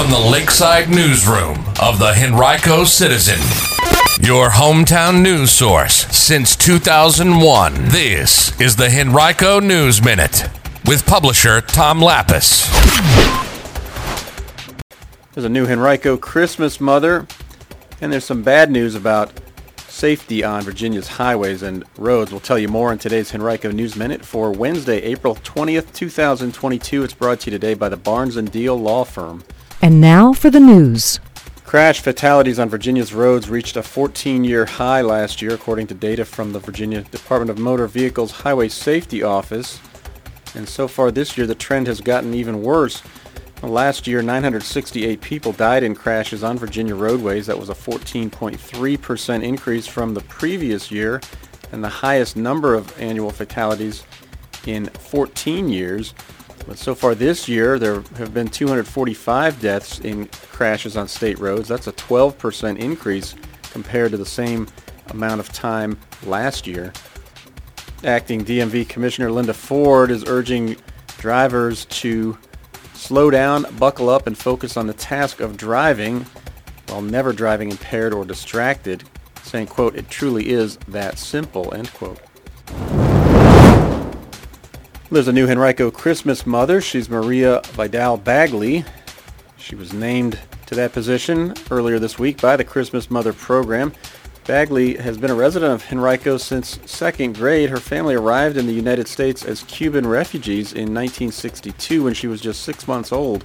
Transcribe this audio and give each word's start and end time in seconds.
from 0.00 0.10
the 0.10 0.30
Lakeside 0.30 0.88
Newsroom 0.88 1.58
of 1.78 1.98
the 1.98 2.14
Henrico 2.16 2.84
Citizen, 2.84 3.38
your 4.26 4.48
hometown 4.48 5.20
news 5.20 5.50
source 5.50 6.06
since 6.06 6.56
2001. 6.56 7.74
This 7.88 8.58
is 8.58 8.76
the 8.76 8.88
Henrico 8.88 9.60
News 9.60 10.02
Minute 10.02 10.48
with 10.86 11.04
publisher 11.04 11.60
Tom 11.60 12.00
Lappas. 12.00 12.66
There's 15.34 15.44
a 15.44 15.50
new 15.50 15.66
Henrico 15.66 16.16
Christmas 16.16 16.80
mother, 16.80 17.26
and 18.00 18.10
there's 18.10 18.24
some 18.24 18.42
bad 18.42 18.70
news 18.70 18.94
about 18.94 19.30
safety 19.76 20.42
on 20.42 20.62
Virginia's 20.62 21.08
highways 21.08 21.62
and 21.62 21.84
roads. 21.98 22.30
We'll 22.30 22.40
tell 22.40 22.58
you 22.58 22.68
more 22.68 22.90
in 22.90 22.96
today's 22.96 23.34
Henrico 23.34 23.70
News 23.70 23.96
Minute 23.96 24.24
for 24.24 24.50
Wednesday, 24.50 25.02
April 25.02 25.34
20th, 25.34 25.92
2022. 25.92 27.02
It's 27.02 27.12
brought 27.12 27.40
to 27.40 27.50
you 27.50 27.58
today 27.58 27.74
by 27.74 27.90
the 27.90 27.98
Barnes 27.98 28.36
& 28.36 28.38
Diehl 28.38 28.80
Law 28.80 29.04
Firm. 29.04 29.44
And 29.82 30.00
now 30.00 30.34
for 30.34 30.50
the 30.50 30.60
news. 30.60 31.20
Crash 31.64 32.00
fatalities 32.00 32.58
on 32.58 32.68
Virginia's 32.68 33.14
roads 33.14 33.48
reached 33.48 33.76
a 33.76 33.80
14-year 33.80 34.66
high 34.66 35.00
last 35.00 35.40
year, 35.40 35.54
according 35.54 35.86
to 35.86 35.94
data 35.94 36.24
from 36.24 36.52
the 36.52 36.58
Virginia 36.58 37.02
Department 37.02 37.50
of 37.50 37.58
Motor 37.58 37.86
Vehicles 37.86 38.30
Highway 38.30 38.68
Safety 38.68 39.22
Office. 39.22 39.80
And 40.54 40.68
so 40.68 40.86
far 40.86 41.10
this 41.10 41.38
year, 41.38 41.46
the 41.46 41.54
trend 41.54 41.86
has 41.86 42.00
gotten 42.00 42.34
even 42.34 42.62
worse. 42.62 43.02
Last 43.62 44.06
year, 44.06 44.20
968 44.20 45.20
people 45.20 45.52
died 45.52 45.82
in 45.82 45.94
crashes 45.94 46.42
on 46.42 46.58
Virginia 46.58 46.94
roadways. 46.94 47.46
That 47.46 47.58
was 47.58 47.70
a 47.70 47.74
14.3% 47.74 49.42
increase 49.42 49.86
from 49.86 50.12
the 50.12 50.22
previous 50.22 50.90
year 50.90 51.20
and 51.72 51.82
the 51.82 51.88
highest 51.88 52.36
number 52.36 52.74
of 52.74 53.00
annual 53.00 53.30
fatalities 53.30 54.04
in 54.66 54.86
14 54.86 55.68
years. 55.68 56.14
But 56.70 56.78
so 56.78 56.94
far 56.94 57.16
this 57.16 57.48
year, 57.48 57.80
there 57.80 57.96
have 58.16 58.32
been 58.32 58.46
245 58.46 59.60
deaths 59.60 59.98
in 59.98 60.26
crashes 60.26 60.96
on 60.96 61.08
state 61.08 61.40
roads. 61.40 61.66
That's 61.66 61.88
a 61.88 61.92
12% 61.92 62.78
increase 62.78 63.34
compared 63.72 64.12
to 64.12 64.16
the 64.16 64.24
same 64.24 64.68
amount 65.08 65.40
of 65.40 65.52
time 65.52 65.98
last 66.22 66.68
year. 66.68 66.92
Acting 68.04 68.44
DMV 68.44 68.88
Commissioner 68.88 69.32
Linda 69.32 69.52
Ford 69.52 70.12
is 70.12 70.24
urging 70.28 70.76
drivers 71.18 71.86
to 71.86 72.38
Slow 72.94 73.30
down, 73.30 73.64
buckle 73.78 74.10
up, 74.10 74.26
and 74.26 74.36
focus 74.36 74.76
on 74.76 74.86
the 74.86 74.92
task 74.92 75.40
of 75.40 75.56
driving 75.56 76.26
while 76.88 77.00
never 77.00 77.32
driving 77.32 77.70
impaired 77.70 78.12
or 78.12 78.26
distracted, 78.26 79.02
saying, 79.42 79.68
quote, 79.68 79.96
it 79.96 80.10
truly 80.10 80.50
is 80.50 80.76
that 80.86 81.18
simple, 81.18 81.72
end 81.72 81.90
quote. 81.94 82.20
There's 85.12 85.26
a 85.26 85.32
new 85.32 85.48
Henrico 85.48 85.90
Christmas 85.90 86.46
mother. 86.46 86.80
She's 86.80 87.10
Maria 87.10 87.62
Vidal 87.72 88.16
Bagley. 88.16 88.84
She 89.56 89.74
was 89.74 89.92
named 89.92 90.38
to 90.66 90.76
that 90.76 90.92
position 90.92 91.52
earlier 91.68 91.98
this 91.98 92.16
week 92.16 92.40
by 92.40 92.56
the 92.56 92.62
Christmas 92.62 93.10
Mother 93.10 93.32
program. 93.32 93.92
Bagley 94.46 94.94
has 94.98 95.18
been 95.18 95.32
a 95.32 95.34
resident 95.34 95.72
of 95.72 95.92
Henrico 95.92 96.36
since 96.36 96.78
second 96.86 97.34
grade. 97.34 97.70
Her 97.70 97.80
family 97.80 98.14
arrived 98.14 98.56
in 98.56 98.68
the 98.68 98.72
United 98.72 99.08
States 99.08 99.44
as 99.44 99.64
Cuban 99.64 100.06
refugees 100.06 100.74
in 100.74 100.94
1962 100.94 102.04
when 102.04 102.14
she 102.14 102.28
was 102.28 102.40
just 102.40 102.62
six 102.62 102.86
months 102.86 103.10
old. 103.10 103.44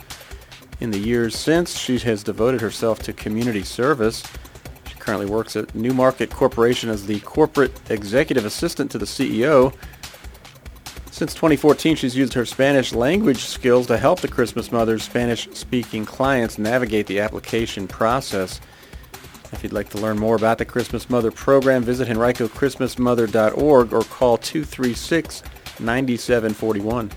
In 0.81 0.91
the 0.91 1.00
years 1.00 1.35
since, 1.35 1.79
she 1.79 1.97
has 1.97 2.22
devoted 2.22 2.61
herself 2.61 3.00
to 3.00 3.11
community 3.11 3.63
service. 3.63 4.22
She 4.88 4.94
currently 5.00 5.25
works 5.25 5.55
at 5.55 5.73
Newmarket 5.73 6.29
Corporation 6.29 6.91
as 6.91 7.07
the 7.07 7.22
corporate 7.22 7.72
executive 7.89 8.45
assistant 8.45 8.91
to 8.91 9.00
the 9.00 9.05
CEO. 9.07 9.73
Since 11.16 11.33
2014, 11.35 11.95
she's 11.95 12.17
used 12.17 12.33
her 12.33 12.45
Spanish 12.45 12.91
language 12.91 13.45
skills 13.45 13.88
to 13.88 13.97
help 13.97 14.19
the 14.19 14.27
Christmas 14.27 14.69
Mother's 14.69 15.03
Spanish-speaking 15.03 16.03
clients 16.03 16.57
navigate 16.57 17.07
the 17.07 17.22
application 17.22 17.88
process. 17.88 18.59
If 19.53 19.63
you'd 19.63 19.72
like 19.72 19.88
to 19.91 19.97
learn 19.97 20.19
more 20.19 20.35
about 20.35 20.57
the 20.57 20.66
Christmas 20.66 21.09
Mother 21.09 21.31
program, 21.31 21.83
visit 21.83 22.09
henricochristmasmother.org 22.09 23.94
or 23.94 24.03
call 24.03 24.38
236-9741. 24.40 27.12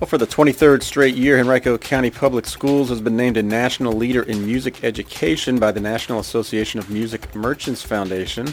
Well, 0.00 0.08
for 0.08 0.18
the 0.18 0.26
23rd 0.26 0.82
straight 0.82 1.14
year, 1.14 1.38
Henrico 1.38 1.78
County 1.78 2.10
Public 2.10 2.46
Schools 2.46 2.88
has 2.88 3.00
been 3.00 3.16
named 3.16 3.36
a 3.36 3.44
national 3.44 3.92
leader 3.92 4.24
in 4.24 4.44
music 4.44 4.82
education 4.82 5.60
by 5.60 5.70
the 5.70 5.78
National 5.78 6.18
Association 6.18 6.80
of 6.80 6.90
Music 6.90 7.32
Merchants 7.32 7.82
Foundation. 7.82 8.52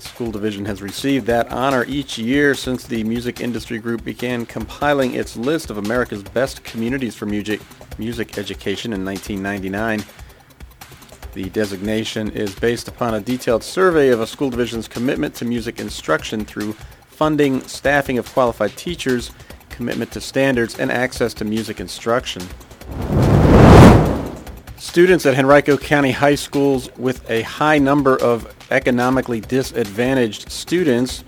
The 0.00 0.08
school 0.08 0.30
division 0.30 0.64
has 0.64 0.80
received 0.80 1.26
that 1.26 1.52
honor 1.52 1.84
each 1.86 2.16
year 2.16 2.54
since 2.54 2.86
the 2.86 3.04
music 3.04 3.42
industry 3.42 3.78
group 3.78 4.02
began 4.02 4.46
compiling 4.46 5.12
its 5.12 5.36
list 5.36 5.68
of 5.68 5.76
America's 5.76 6.22
best 6.22 6.64
communities 6.64 7.14
for 7.14 7.26
music, 7.26 7.60
music 7.98 8.38
education 8.38 8.94
in 8.94 9.04
1999. 9.04 10.02
The 11.34 11.50
designation 11.50 12.30
is 12.30 12.54
based 12.54 12.88
upon 12.88 13.12
a 13.12 13.20
detailed 13.20 13.62
survey 13.62 14.08
of 14.08 14.22
a 14.22 14.26
school 14.26 14.48
division's 14.48 14.88
commitment 14.88 15.34
to 15.34 15.44
music 15.44 15.78
instruction 15.78 16.46
through 16.46 16.72
funding, 17.08 17.60
staffing 17.64 18.16
of 18.16 18.32
qualified 18.32 18.74
teachers, 18.78 19.32
commitment 19.68 20.12
to 20.12 20.20
standards, 20.22 20.78
and 20.78 20.90
access 20.90 21.34
to 21.34 21.44
music 21.44 21.78
instruction. 21.78 22.40
Students 24.78 25.26
at 25.26 25.38
Henrico 25.38 25.76
County 25.76 26.12
High 26.12 26.36
Schools 26.36 26.88
with 26.96 27.30
a 27.30 27.42
high 27.42 27.76
number 27.76 28.16
of 28.16 28.56
economically 28.70 29.40
disadvantaged 29.40 30.50
students 30.50 31.24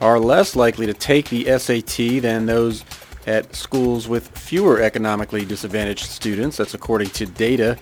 are 0.00 0.18
less 0.18 0.56
likely 0.56 0.86
to 0.86 0.94
take 0.94 1.28
the 1.28 1.44
SAT 1.58 2.22
than 2.22 2.46
those 2.46 2.84
at 3.26 3.54
schools 3.54 4.08
with 4.08 4.28
fewer 4.36 4.80
economically 4.80 5.44
disadvantaged 5.44 6.06
students. 6.06 6.56
That's 6.56 6.74
according 6.74 7.10
to 7.10 7.26
data 7.26 7.76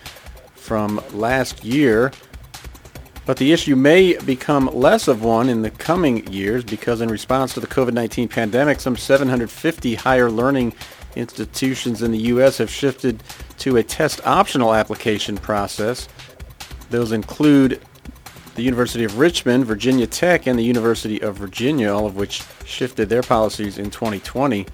from 0.55 1.01
last 1.13 1.65
year. 1.65 2.13
But 3.25 3.37
the 3.37 3.53
issue 3.53 3.77
may 3.77 4.17
become 4.19 4.71
less 4.73 5.07
of 5.07 5.23
one 5.23 5.49
in 5.49 5.63
the 5.63 5.71
coming 5.71 6.27
years 6.33 6.65
because 6.65 7.01
in 7.01 7.11
response 7.11 7.55
to 7.55 7.61
the 7.61 7.67
COVID-19 7.67 8.31
pandemic, 8.31 8.81
some 8.81 8.97
750 8.97 9.95
higher 9.97 10.31
learning 10.31 10.73
institutions 11.15 12.03
in 12.03 12.11
the 12.11 12.19
U.S. 12.19 12.59
have 12.59 12.71
shifted 12.71 13.23
to 13.59 13.77
a 13.77 13.83
test 13.83 14.27
optional 14.27 14.75
application 14.75 15.37
process. 15.37 16.09
Those 16.91 17.13
include 17.13 17.83
the 18.59 18.65
University 18.65 19.05
of 19.05 19.19
Richmond, 19.19 19.67
Virginia 19.67 20.05
Tech, 20.05 20.49
and 20.49 20.59
the 20.59 20.65
University 20.65 21.23
of 21.23 21.37
Virginia, 21.37 21.95
all 21.95 22.07
of 22.07 22.17
which 22.17 22.43
shifted 22.65 23.09
their 23.09 23.23
policies 23.23 23.79
in 23.79 23.89
2020. 23.89 24.67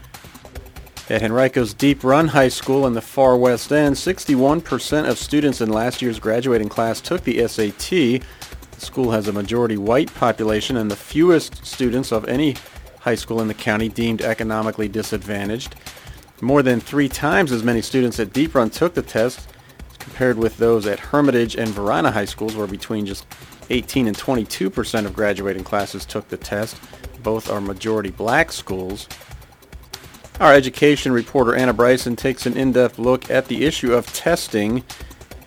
At 1.10 1.20
Henrico's 1.20 1.74
Deep 1.74 2.02
Run 2.02 2.28
High 2.28 2.48
School 2.48 2.86
in 2.86 2.94
the 2.94 3.02
far 3.02 3.36
west 3.36 3.70
end, 3.70 3.96
61% 3.96 5.06
of 5.06 5.18
students 5.18 5.60
in 5.60 5.68
last 5.68 6.00
year's 6.00 6.18
graduating 6.18 6.70
class 6.70 7.02
took 7.02 7.24
the 7.24 7.46
SAT. 7.46 7.90
The 7.90 8.22
school 8.78 9.10
has 9.10 9.28
a 9.28 9.34
majority 9.34 9.76
white 9.76 10.12
population 10.14 10.78
and 10.78 10.90
the 10.90 10.96
fewest 10.96 11.66
students 11.66 12.10
of 12.10 12.26
any 12.26 12.56
high 13.00 13.16
school 13.16 13.42
in 13.42 13.48
the 13.48 13.54
county 13.54 13.90
deemed 13.90 14.22
economically 14.22 14.88
disadvantaged. 14.88 15.74
More 16.40 16.62
than 16.62 16.80
three 16.80 17.10
times 17.10 17.52
as 17.52 17.62
many 17.62 17.82
students 17.82 18.18
at 18.18 18.32
Deep 18.32 18.54
Run 18.54 18.70
took 18.70 18.94
the 18.94 19.02
test 19.02 19.46
compared 19.98 20.38
with 20.38 20.56
those 20.56 20.86
at 20.86 21.00
Hermitage 21.00 21.54
and 21.54 21.68
Varina 21.68 22.10
High 22.10 22.24
Schools 22.24 22.56
where 22.56 22.66
between 22.66 23.04
just 23.04 23.26
18 23.70 24.06
and 24.06 24.16
22% 24.16 25.06
of 25.06 25.14
graduating 25.14 25.64
classes 25.64 26.04
took 26.04 26.28
the 26.28 26.36
test. 26.36 26.76
Both 27.22 27.50
are 27.50 27.60
majority 27.60 28.10
black 28.10 28.52
schools. 28.52 29.08
Our 30.40 30.52
education 30.52 31.12
reporter 31.12 31.54
Anna 31.54 31.72
Bryson 31.72 32.16
takes 32.16 32.44
an 32.44 32.56
in-depth 32.56 32.98
look 32.98 33.30
at 33.30 33.46
the 33.46 33.64
issue 33.64 33.94
of 33.94 34.12
testing. 34.12 34.82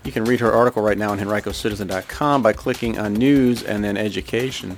You 0.04 0.12
can 0.12 0.24
read 0.24 0.40
her 0.40 0.52
article 0.52 0.82
right 0.82 0.98
now 0.98 1.12
on 1.12 1.20
henricocitizen.com 1.20 2.42
by 2.42 2.54
clicking 2.54 2.98
on 2.98 3.14
News 3.14 3.64
and 3.64 3.84
then 3.84 3.98
Education. 3.98 4.78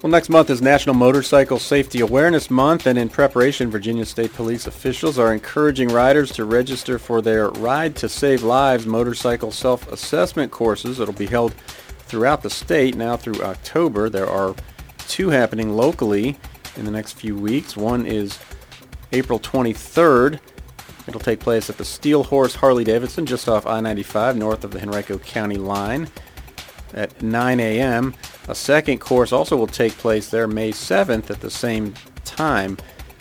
Well, 0.00 0.12
next 0.12 0.28
month 0.28 0.48
is 0.48 0.62
National 0.62 0.94
Motorcycle 0.94 1.58
Safety 1.58 1.98
Awareness 1.98 2.52
Month, 2.52 2.86
and 2.86 2.96
in 2.96 3.08
preparation, 3.08 3.68
Virginia 3.68 4.04
State 4.04 4.32
Police 4.32 4.68
officials 4.68 5.18
are 5.18 5.32
encouraging 5.32 5.88
riders 5.88 6.30
to 6.34 6.44
register 6.44 7.00
for 7.00 7.20
their 7.20 7.48
Ride 7.48 7.96
to 7.96 8.08
Save 8.08 8.44
Lives 8.44 8.86
motorcycle 8.86 9.50
self-assessment 9.50 10.52
courses. 10.52 11.00
It'll 11.00 11.12
be 11.12 11.26
held 11.26 11.52
throughout 12.06 12.44
the 12.44 12.48
state 12.48 12.94
now 12.94 13.16
through 13.16 13.42
October. 13.42 14.08
There 14.08 14.28
are 14.28 14.54
two 15.08 15.30
happening 15.30 15.74
locally 15.74 16.38
in 16.76 16.84
the 16.84 16.92
next 16.92 17.14
few 17.14 17.36
weeks. 17.36 17.76
One 17.76 18.06
is 18.06 18.38
April 19.10 19.40
23rd. 19.40 20.38
It'll 21.08 21.20
take 21.20 21.40
place 21.40 21.68
at 21.70 21.76
the 21.76 21.84
Steel 21.84 22.22
Horse 22.22 22.54
Harley 22.54 22.84
Davidson 22.84 23.26
just 23.26 23.48
off 23.48 23.66
I-95 23.66 24.36
north 24.36 24.62
of 24.62 24.70
the 24.70 24.80
Henrico 24.80 25.18
County 25.18 25.56
line 25.56 26.08
at 26.94 27.22
9 27.22 27.60
a.m. 27.60 28.14
A 28.48 28.54
second 28.54 28.98
course 28.98 29.32
also 29.32 29.56
will 29.56 29.66
take 29.66 29.92
place 29.94 30.30
there 30.30 30.46
May 30.46 30.72
7th 30.72 31.30
at 31.30 31.40
the 31.40 31.50
same 31.50 31.94
time. 32.24 32.76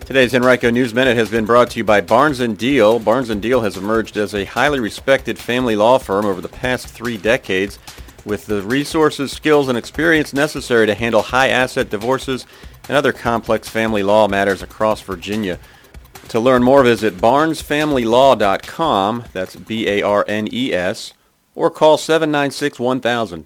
Today's 0.06 0.36
Henrico 0.36 0.70
News 0.70 0.94
Minute 0.94 1.16
has 1.16 1.30
been 1.30 1.46
brought 1.46 1.70
to 1.72 1.80
you 1.80 1.84
by 1.84 2.02
Barnes 2.02 2.40
& 2.40 2.40
Diehl. 2.40 3.04
Barnes 3.04 3.30
& 3.30 3.30
Diehl 3.30 3.64
has 3.64 3.78
emerged 3.78 4.18
as 4.18 4.36
a 4.36 4.46
highly 4.46 4.80
respected 4.80 5.40
family 5.40 5.76
law 5.76 5.98
firm 5.98 6.26
over 6.26 6.42
the 6.42 6.50
past 6.50 6.88
three 6.88 7.18
decades 7.18 7.80
with 8.26 8.46
the 8.46 8.62
resources, 8.62 9.32
skills, 9.32 9.68
and 9.68 9.78
experience 9.78 10.34
necessary 10.34 10.88
to 10.88 10.96
handle 10.96 11.22
high 11.22 11.50
asset 11.50 11.90
divorces 11.90 12.46
and 12.88 12.98
other 12.98 13.14
complex 13.14 13.70
family 13.70 14.04
law 14.04 14.28
matters 14.28 14.62
across 14.62 15.02
Virginia. 15.02 15.58
To 16.30 16.40
learn 16.40 16.64
more, 16.64 16.84
visit 16.84 17.18
barnesfamilylaw.com, 17.18 19.26
that's 19.34 19.56
B-A-R-N-E-S, 19.56 21.14
or 21.56 21.70
call 21.70 21.98
796-1000. 21.98 23.46